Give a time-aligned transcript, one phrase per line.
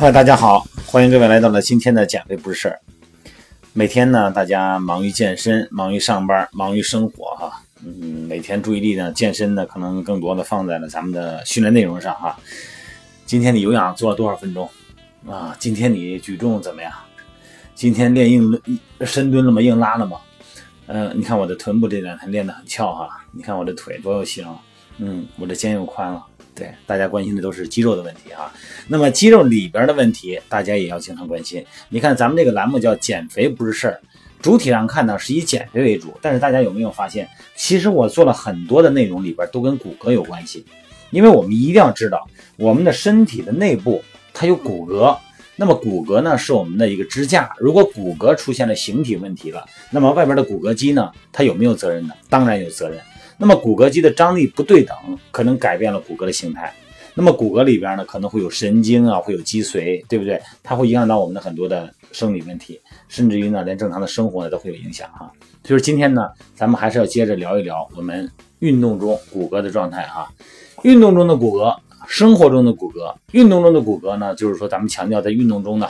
[0.00, 2.80] 嗨，大家好，欢迎各位来到了今天的减肥不是事儿。
[3.74, 7.60] 每天呢，大家忙于健身，忙于上班，忙于生活哈。
[7.84, 12.34] 嗯，每天注意力呢，健身呢，可能更多的放在了咱们的训练内容上哈。
[13.26, 14.66] 今天你有氧做了多少分钟
[15.28, 15.54] 啊？
[15.60, 16.90] 今天你举重怎么样？
[17.74, 18.58] 今天练硬
[19.02, 19.60] 深蹲了吗？
[19.60, 20.16] 硬拉了吗？
[20.86, 23.22] 嗯，你看我的臀部这两天练得很翘哈。
[23.32, 24.48] 你看我的腿多有型，
[24.96, 26.24] 嗯，我的肩又宽了。
[26.60, 28.52] 对，大家关心的都是肌肉的问题啊。
[28.86, 31.64] 那么肌肉里边的问题，大家也要经常关心。
[31.88, 33.98] 你看咱们这个栏目叫“减肥不是事儿”，
[34.42, 40.66] 主体上看呢是以减肥为主，但是大家有没有发现，其实我做了很多的内容里边都跟骨骼有关系。
[41.10, 45.16] 因为我们一定要知道，我们的身体的内部它有骨骼，
[45.56, 47.50] 那么骨骼呢是我们的一个支架。
[47.58, 52.12] 如果骨骼出现了形体问题了，那么外边的骨骼肌呢，它有没有责任呢？
[52.28, 53.00] 当然有责任。
[53.42, 54.94] 那么骨骼肌的张力不对等，
[55.30, 56.70] 可能改变了骨骼的形态。
[57.14, 60.38] 那么骨骼里边呢，可能会有神经啊，会有脊髓，对不对？
[60.62, 65.32] 它会影响到我们的很多的生理问题，甚至于呢，连正常的生活呢都会有影响哈。
[65.62, 70.30] 就是今天呢，咱们还是要接着聊一聊我们运动中骨骼的状态哈。
[70.82, 71.74] 运动中的骨骼，
[72.06, 73.14] 生活中的骨骼。
[73.32, 75.88] 运动中的骨骼呢，就是说咱们强调在运动中呢，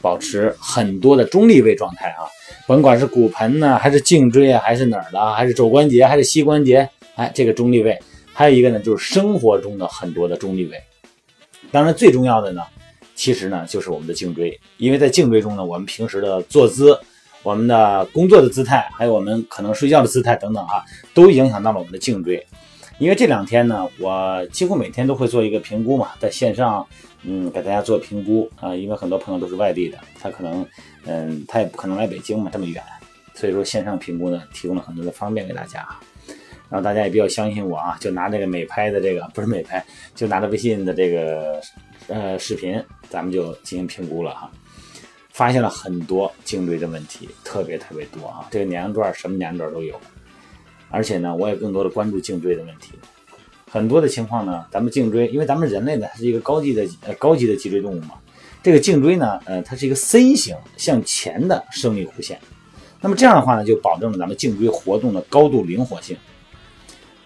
[0.00, 2.24] 保持很多的中立位状态啊。
[2.66, 7.98] 甭管是骨盆呢，还是颈椎啊，还是哪儿的，还是肘关节，还是膝关节，哎，这个中立位，
[8.32, 10.80] 还有一个呢，就是生活中的很多的中立位。
[11.72, 12.62] 当然，最重要的呢，
[13.14, 16.98] 其实呢，就是我们的颈椎，因为在颈椎中呢，我们平时的坐姿、
[17.42, 22.46] 我们的工作的姿态，还有我们可能睡觉的姿态等等啊，都影响到了我们的颈椎。
[23.00, 26.86] 因为这两天呢，我几乎每天都会做一个评估嘛，在线上。
[27.22, 30.66] 嗯，给大家做评估啊，因为很多朋友都是外地的，他可能，
[31.04, 32.82] 嗯，他也不可能来北京嘛，这么远，
[33.34, 35.86] 所以说线上评估呢，提供了很多的方便给大家，
[36.70, 39.84] 然后大家也比较相信我啊，就拿这个美拍的这个，不是美拍，
[40.14, 41.60] 就拿着微信的这个，
[42.08, 44.50] 呃，视频，咱们就进行评估了哈，
[45.28, 49.94] 发现了很多颈椎的问题，特别特别多啊，这个年龄段什么年龄段都有，
[50.90, 52.92] 而且呢，我也更多的关注颈椎的问题。
[53.70, 58.14] 很多的情况呢，咱们颈椎，因为咱们人类呢，它是一个高级的呃高级的脊椎动物嘛，
[58.62, 62.40] 这个颈椎呢，呃，它是一个 C 型向前的生理弧线，
[63.00, 66.16] 那么这样的话呢，就保证了咱们颈椎活动的高度灵活性。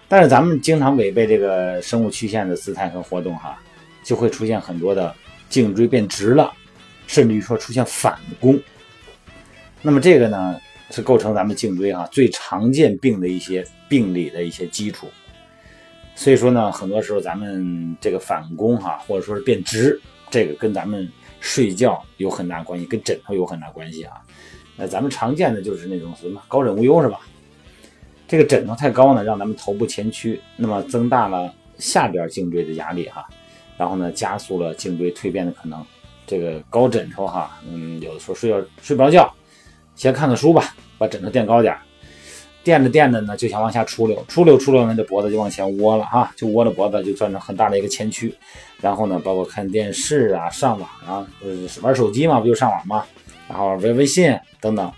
[0.07, 3.59] 但是咱们经常违背这个生物曲线的姿态和活动哈，
[4.05, 5.13] 就会出现很多的
[5.49, 6.53] 颈椎变直了，
[7.07, 8.61] 甚至于说出现反弓。
[9.81, 15.09] 那么这个呢，是构成咱们颈椎哈最常见病的一些病理的一些基础。
[16.15, 20.01] 所以说呢，很多时候咱们这个反弓哈，或者说是变直，
[20.31, 21.09] 这个跟咱们
[21.41, 24.21] 睡觉有很大关系，跟枕头有很大关系啊。
[24.77, 27.21] 那咱们常见的就是那种什么高枕无忧是吧？
[28.27, 33.27] 这个枕头太高呢，让咱们头部前屈，那么增大了下边颈椎的压力哈，
[33.77, 35.85] 然后呢，加速了颈椎蜕变的可能。
[36.27, 39.31] 这个高枕头哈，嗯，有的时候睡觉睡不着觉，
[39.95, 41.77] 先看看书吧，把枕头垫高点。
[42.63, 48.35] 垫着垫着呢，就想往下出溜，出溜出溜呢，这脖子就往前窝了哈，就窝着脖子就转成很大的一个前屈。
[48.81, 51.51] 然后呢，包括看电视啊、上网啊，呃，
[51.83, 53.05] 玩手机嘛，不就上网嘛，
[53.49, 54.91] 然后玩微信等等，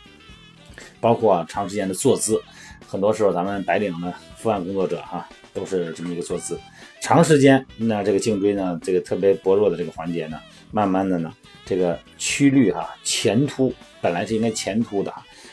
[1.00, 2.40] 包括长时间的坐姿，
[2.86, 6.56] 很多时候咱们白领呢伏案工作者哈，都是这么一个坐姿，
[7.00, 10.38] 长时间那这个颈椎呢，这个特别薄弱的这个环节呢，
[10.70, 11.32] 慢慢的呢，
[11.64, 15.12] 这个曲率哈前凸，本来是应该前凸的，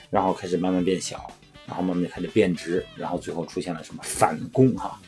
[0.10, 1.20] 然后开始慢慢变小。
[1.66, 5.00] 然后慢慢就开始变直，然后最后出现了什么反弓哈？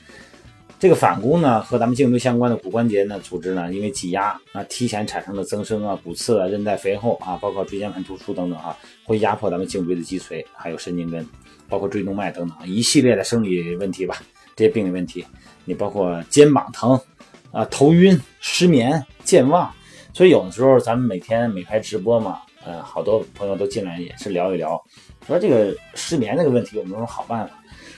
[0.80, 11.28] 这个反弓呢，和咱们颈椎相关的骨关节呢组织呢，因为挤压啊，提前产生的增生啊、骨刺啊、韧带肥厚啊，包括椎间盘突出等等啊，会压迫咱们颈椎的脊髓，还有神经根，
[11.68, 14.24] 包括椎动脉等等一系列的生理问题吧。
[14.56, 15.26] 这些病理问题，
[15.66, 16.98] 你包括肩膀疼
[17.52, 19.70] 啊、头晕、失眠、健忘，
[20.16, 24.82] 所以有的时候咱们每天每排直播嘛，呃，好多朋友都进来也是聊一聊。
[25.28, 27.54] 说这个失眠这个问题有没有什么好办法？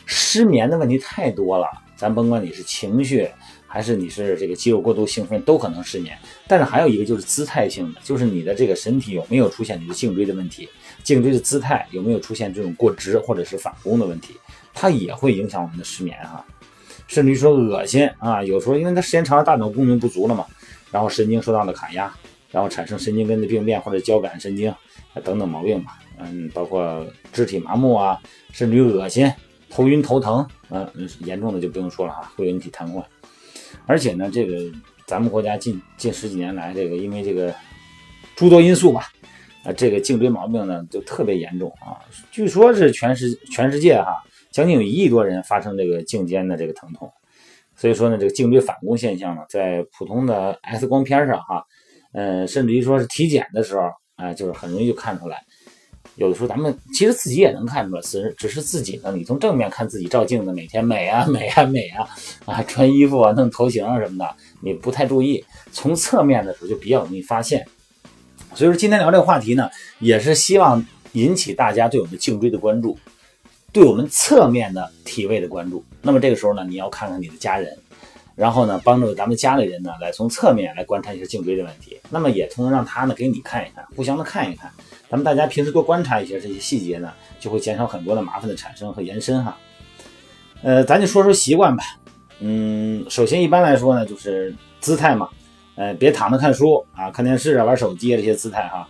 [0.08, 3.30] 失眠的问题太多了，咱甭管你是情绪，
[3.68, 6.18] 还是你是这个肌肉过度兴奋，都可能失眠。
[6.48, 10.68] 但是还有一个就是姿态性的，就是你的这个身体有没有出现你的颈椎的问题，
[11.04, 14.34] 颈椎的姿态有没有出现这种过直或者是反弓的问题，
[14.74, 16.44] 它也会影响我们的失眠哈。
[17.06, 20.44] 甚至于说恶心啊，有时候因为它时间长了，大脑功能不足了嘛，
[20.92, 22.14] 然后神经受到了卡压，
[22.52, 24.74] 然后产生神经根的病变或者交感神经
[25.24, 25.94] 等等毛病嘛。
[26.20, 28.20] 嗯，包括肢体麻木啊，
[28.52, 29.32] 甚至于恶心、
[29.70, 30.90] 头晕、头疼，嗯，
[31.20, 33.04] 严重的就不用说了哈，会引起瘫痪。
[33.86, 34.58] 而且呢，这个
[35.06, 37.54] 咱们国家近近十几年来，这个因为这个
[38.36, 39.10] 诸多因素吧，
[39.64, 42.02] 啊，这个颈椎毛病呢就特别严重啊。
[42.32, 47.12] 据说是全世全世界哈，将近有一亿多人发生这个颈肩的这个疼痛。
[47.78, 51.64] 所以说呢，这个颈椎反弓现象呢，在普通的 X 光片上哈。
[52.14, 53.84] 呃，甚至于说是体检的时候，
[54.16, 55.38] 啊，就是很容易就看出来。
[56.16, 62.10] 有的时候咱们其实自己也能看出来，只是只是自己呢，你从正面看自己照镜子，每天美啊美啊美啊，
[62.46, 65.46] 啊穿衣服啊弄头型啊什么的，你不太注意。
[65.72, 67.68] 从侧面的时候就比较容易发现。
[68.56, 69.70] 所以说今天聊这个话题呢，
[70.00, 72.98] 也是希望引起大家对我们颈椎的关注，
[73.78, 75.86] 对我们侧面的体位的关注。
[76.02, 77.78] 那么这个时候呢，你要看看你的家人。
[78.34, 81.96] 然后呢，帮助咱们家里人呢来从侧面来观察一下颈椎的问题。
[82.10, 84.72] 那么也同时让他呢给你看一看，互相的看一看。
[85.12, 89.56] 咱们大家平时多观察一些这些细节呢，就会减少很多的麻烦的产生和延伸哈。
[90.64, 91.84] 呃，咱就说说习惯吧。
[92.40, 95.30] 嗯，首先一般来说呢，就是姿态嘛，
[95.76, 98.88] 呃，别躺着看书啊、看电视啊、玩手机啊这些姿态哈。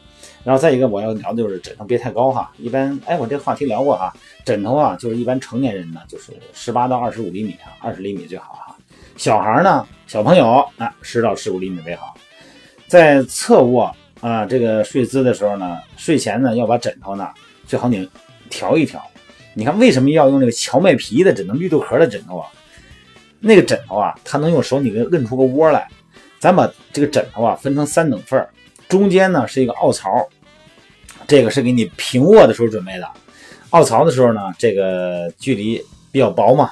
[0.47, 2.49] 然后再一个我要聊的就是枕头别太高哈。
[2.57, 4.15] 一般哎，我这个话题聊过哈，
[4.45, 8.73] 枕头啊，就是一般成年人呢就是十八到二十五厘米啊，二十厘米最好哈。
[9.17, 12.15] 小孩呢，小朋友啊，十到十五厘米为好。
[12.87, 17.27] 在侧卧啊，这个睡姿的时候呢，睡前呢要把枕头呢
[17.65, 18.09] 最好你
[18.49, 19.05] 调一调。
[19.53, 22.47] 你看为什么要用这个荞麦皮的枕头、绿豆壳的枕头啊？
[23.41, 25.85] 那个枕头啊，它能用手你给摁出个窝来。
[26.39, 28.47] 咱把这个枕头啊分成三等份，
[28.87, 30.25] 中间呢是一个凹槽，
[31.27, 33.07] 这个是给你平卧的时候准备的。
[33.71, 36.71] 凹槽的时候呢，这个距离比较薄嘛，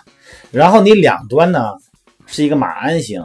[0.52, 1.74] 然后你两端呢。
[2.28, 3.24] 是一个马鞍形，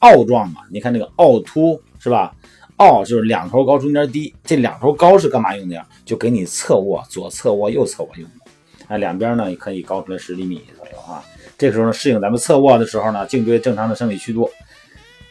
[0.00, 0.62] 凹状嘛？
[0.68, 2.34] 你看这个凹凸是吧？
[2.78, 5.86] 凹就是两头高中间低，这两头高是干嘛用的呀？
[6.04, 8.50] 就给你侧卧，左侧卧、右侧卧用的。
[8.88, 11.22] 啊，两边呢也可以高出来十厘米左右啊。
[11.56, 14.50] 这时候呢，适应咱们侧卧的时候呢，颈椎正常的生理曲度。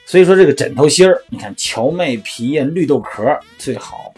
[0.06, 4.14] 所以说这个枕头芯儿，你看荞麦皮呀、绿豆壳最好。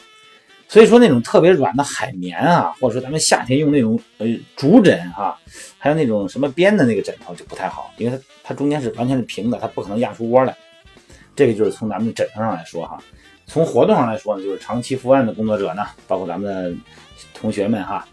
[0.69, 5.39] 所以说那种特别软的海绵啊，或者说咱们夏天用那种呃竹枕哈，
[5.77, 10.55] 还有那种什么边的那个枕头就不太好，因为它它中间是完全是平的，它不可能压出窝来。
[11.35, 13.01] 这个就是从咱们的枕头上来说哈，
[13.45, 16.77] 从活动上来说呢，就是长期伏案的工作者呢，包括咱们的
[17.33, 18.05] 同学们哈，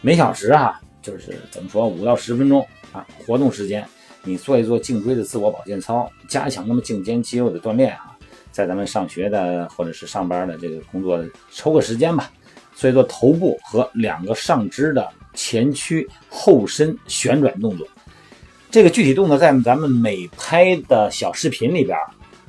[0.00, 3.86] 每小时哈就是怎么说五到十分钟啊活动时间，
[4.24, 8.11] 你做一做颈椎的自我保健操，加强那么颈肩肌肉的锻炼啊。
[8.52, 11.20] 在咱们上学的或者是上班的这个工作，
[11.50, 12.30] 抽个时间吧，
[12.74, 17.88] 所以做头部和两个上肢的前屈后伸旋转动作。
[18.70, 21.98] 这个具体动作在咱们美拍的小视频里边，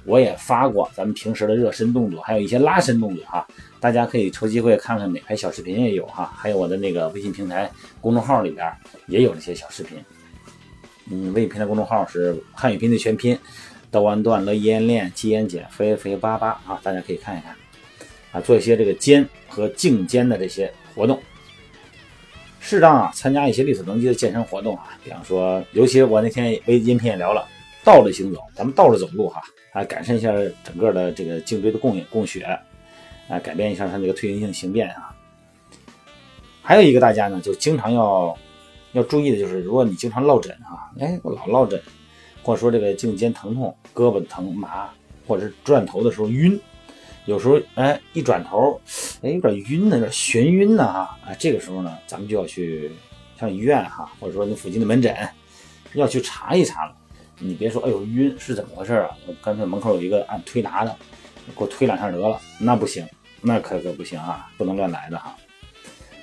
[0.06, 0.90] 我也发过。
[0.94, 3.46] 咱们平时的热身动作，还有一些拉伸动作哈，
[3.80, 8.72] 大家可以抽机会看看美拍小视频也有哈，还有我的那个微信平台公众号里边
[9.08, 9.98] 也有这些小视频。
[11.12, 13.38] 嗯，微信平台公众号是汉语拼音的全拼。
[13.94, 16.82] 道完断了，烟练，肌烟减肥，肥巴巴啊！
[16.82, 17.56] 大家可以看一看
[18.32, 21.22] 啊，做一些这个肩和颈肩的这些活动，
[22.60, 27.48] 适当啊参加一些力所能及的健身活动啊，比方说，尤其我那天微音频也聊了，
[27.84, 29.40] 倒着行走，咱们倒着走路哈，
[29.74, 32.42] 啊，改善一下整个的这个颈椎的供应供血，
[33.30, 35.14] 啊，改变一下它这个退行性形变啊。
[36.64, 38.36] 还有一个大家呢，就经常要
[38.94, 41.80] 要注意的就是，如果你经常落枕啊，哎，我老落枕。
[42.44, 44.90] 或者说这个颈肩疼痛、胳膊疼麻，
[45.26, 46.60] 或者是转头的时候晕，
[47.26, 48.80] 有时候哎一转头，
[49.22, 52.92] 哎有点晕呢，有点眩晕呢哈，啊这个时候呢，咱们就要去
[53.40, 55.16] 上医院哈，或者说你附近的门诊
[55.94, 56.94] 要去查一查了。
[57.40, 59.10] 你别说哎呦晕是怎么回事啊？
[59.42, 60.94] 干脆门口有一个按推拿的，
[61.56, 63.08] 给我推两下得了，那不行，
[63.42, 65.34] 那可可不行啊，不能乱来的哈。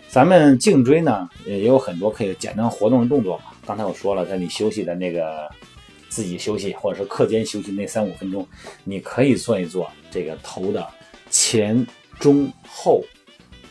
[0.08, 3.40] 咱们颈椎呢也有很多可以简单活动的动作。
[3.66, 5.50] 刚才我说了，在你休息的那个。
[6.10, 8.46] 自己休息，或者是课间休息那三五分钟，
[8.84, 10.86] 你可以做一做这个头的
[11.30, 11.86] 前
[12.18, 13.02] 中后、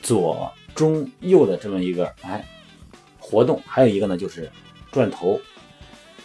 [0.01, 2.43] 左中右的这么一个哎
[3.19, 3.62] 活动。
[3.67, 4.50] 还有一个呢，就是
[4.91, 5.39] 转头。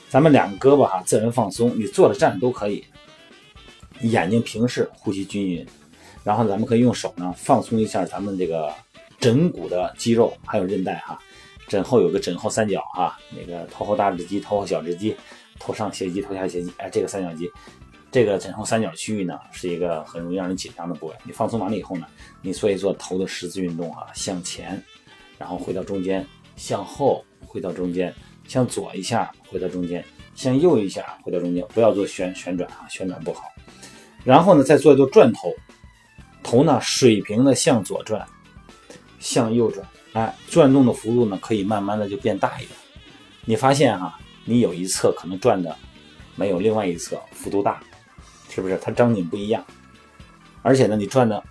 [0.08, 2.84] 咱们两个胳膊哈自然放松，你坐着站着都可以。
[4.02, 5.66] 眼睛平视，呼吸均匀。
[6.22, 8.72] 然后咱们可以用手呢放松一下咱们这个
[9.18, 11.20] 枕骨的肌肉还有韧带哈。
[11.66, 15.16] 枕后有个枕后三角哈，那个头后大直肌、头后小直肌。
[15.64, 17.50] 头上斜肌，头下斜肌，哎，这个三角肌，
[18.12, 21.14] 这个枕后三角区域呢，是一个很容易让人紧张的部位。
[21.24, 22.06] 你放松完了以后呢，
[22.42, 24.80] 你做一做头的十字运动啊，向前，
[25.38, 28.14] 然后回到中间，向后回到中间，
[28.46, 30.04] 向左一下回到中间，
[30.34, 33.44] 向右一下回到中间，不要做旋旋转啊，旋转不好。
[34.22, 35.50] 然后呢，再做一做转头，
[36.42, 38.22] 头呢水平的向左转，
[39.18, 42.78] 向右转，哎，转动的幅度呢可以慢慢的就变大一点。
[43.46, 44.20] 你发现哈？
[44.44, 45.76] 你有一侧可能转的
[46.36, 47.82] 没有另外一侧幅度大，
[48.50, 48.78] 是不是？
[48.78, 49.64] 它张紧不一样，
[50.62, 51.42] 而且呢，你转的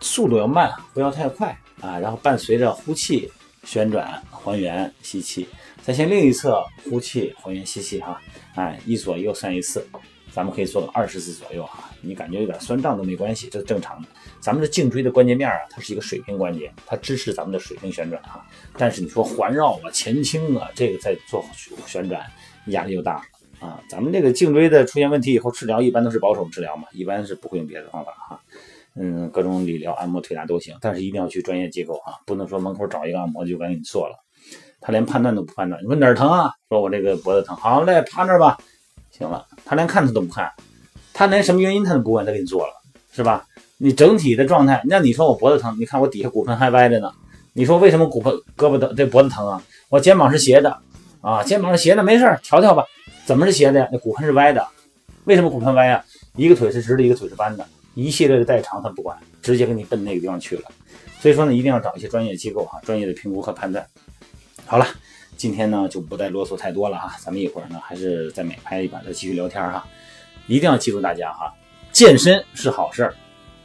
[0.00, 1.98] 速度要慢，不要太快啊。
[1.98, 3.30] 然后伴随着呼气
[3.64, 5.48] 旋转还原吸气，
[5.82, 8.20] 再向另一侧呼气还原吸气哈。
[8.54, 9.86] 哎，一左右算一次，
[10.32, 11.88] 咱们可以做个二十次左右哈。
[12.02, 14.08] 你感觉有点酸胀都没关系，这是正常的。
[14.40, 18.44] 咱们的颈椎的关节面啊，它是一个水平关节，它支持咱们的水平旋转哈。
[18.76, 21.44] 但是你说环绕啊、前倾啊，这个在做
[21.86, 22.20] 旋转
[22.66, 23.22] 压力又大
[23.60, 23.80] 啊。
[23.88, 28.40] 咱们这个颈椎的出现问题以后，治疗一般都是保守治疗嘛，一般是不会用别的方法哈。
[28.94, 34.16] 嗯，各种理疗、按摩、推拿都行，但是一定要去专业机构啊，不能说门口找一个按摩就赶紧做了。
[34.80, 36.50] 他连判断都不判断，你说哪儿疼啊？
[36.68, 38.58] 说我这个脖子疼，好嘞，趴那儿吧，
[39.10, 39.46] 行了。
[39.64, 40.50] 他连看他都不看，
[41.14, 42.72] 他连什么原因他都不问，他给你做了，
[43.12, 43.46] 是吧？
[43.78, 47.10] 你整体的状态，那你说我脖子疼，你看我底下骨盆还歪着呢。
[47.52, 49.62] 你说为什么骨盆、胳膊疼、这脖子疼啊？
[49.88, 50.78] 我肩膀是斜的
[51.20, 52.84] 啊，肩膀是斜的，没事儿调调吧。
[53.26, 53.88] 怎么是斜的呀？
[53.92, 54.66] 那骨盆是歪的，
[55.24, 56.04] 为什么骨盆歪呀？
[56.36, 60.62] 一个腿是直的，一个腿是弯的，一系列的代偿他不管，直接给你奔那个地方去了。
[61.20, 63.86] 所以说呢，一定要找一些专业机构哈，专业的评估和判断。
[64.64, 64.86] 好了，
[65.36, 69.84] 今天呢就不再啰嗦太多了哈，咱们一会儿呢还是再美拍一把，再继续聊天哈。
[70.46, 71.52] 一定要记住大家哈，
[71.92, 73.14] 健身是好事儿，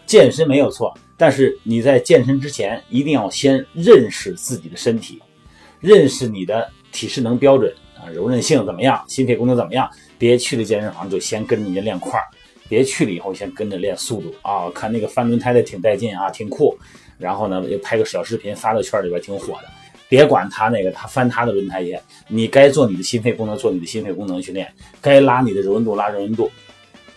[0.06, 5.22] 健身没有错，但是你在健身之前一定要先认识自己的身体，
[5.80, 12.26] 认识你的体适能标准啊，柔韧性怎么样，心肺功能怎么样，别去了健身房就先跟着人家练块儿，
[12.70, 16.78] 别去了以后先跟着练速度啊，看那个翻轮胎的挺带劲啊，挺酷，
[17.18, 19.70] 然后呢又拍个小视频发到圈里边挺火的。
[20.10, 24.66] 别管他那个，他翻他的轮胎去，你该做你的心肺功能，做你的心肺功能训练；
[25.02, 26.50] 该拉你的柔韧度，拉柔韧度。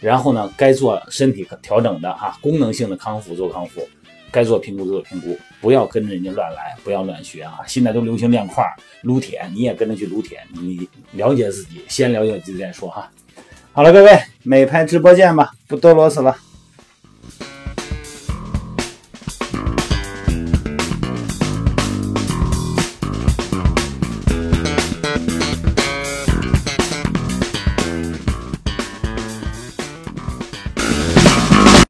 [0.01, 3.87] 然后呢，该做身体调整的哈，功能性的康复做康复，
[4.31, 7.61] 该做评估做评估，不要跟着人家乱来，不要乱学啊！
[7.67, 8.65] 现在都流行练块、
[9.03, 13.11] 撸铁，你也跟着去撸铁，你了解自己，先了解自己再说哈。
[13.73, 16.37] 好了，各位美拍直播见吧，不多啰嗦了。